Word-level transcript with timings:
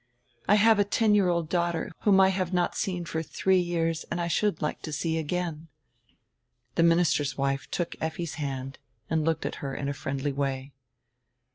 I 0.47 0.55
have 0.55 0.79
a 0.79 0.83
ten 0.83 1.13
year 1.13 1.29
old 1.29 1.47
daughter 1.47 1.91
whom 1.99 2.19
I 2.19 2.29
have 2.29 2.51
not 2.51 2.75
seen 2.75 3.05
for 3.05 3.21
three 3.21 3.59
years 3.59 4.03
and 4.09 4.19
should 4.31 4.59
like 4.59 4.81
to 4.81 4.91
see 4.91 5.19
again." 5.19 5.67
The 6.73 6.81
minister's 6.81 7.37
wife 7.37 7.69
took 7.69 7.95
Effi's 8.01 8.33
hand 8.41 8.79
and 9.11 9.23
looked 9.23 9.45
at 9.45 9.61
her 9.61 9.75
in 9.75 9.87
a 9.87 9.93
friendly 9.93 10.31
way. 10.31 10.73